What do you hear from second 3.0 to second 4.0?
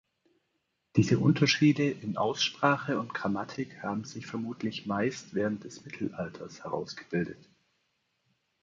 Grammatik